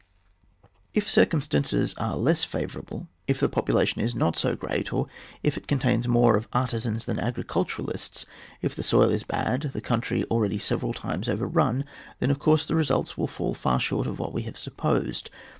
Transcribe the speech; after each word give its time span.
If 0.95 1.07
circumstances 1.07 1.93
are 1.99 2.17
less 2.17 2.43
favourable, 2.43 3.07
if 3.27 3.39
the 3.39 3.47
population 3.47 4.01
is 4.01 4.15
not 4.15 4.35
so 4.35 4.55
great, 4.55 4.91
or 4.91 5.05
if 5.43 5.57
it 5.57 5.67
consists 5.67 6.07
more 6.07 6.35
of 6.35 6.47
artisans 6.53 7.05
than 7.05 7.19
agri 7.19 7.43
culturists, 7.43 8.25
if 8.63 8.73
the 8.73 8.81
soil 8.81 9.11
is 9.11 9.21
bad, 9.21 9.69
the 9.75 9.79
country 9.79 10.23
already 10.31 10.57
several 10.57 10.95
times 10.95 11.29
overrun— 11.29 11.85
then 12.19 12.31
of 12.31 12.39
course 12.39 12.65
the 12.65 12.73
results 12.73 13.15
will 13.15 13.27
fall 13.27 13.53
short 13.77 14.07
of 14.07 14.17
what 14.17 14.33
we 14.33 14.41
have 14.41 14.57
supposed. 14.57 15.29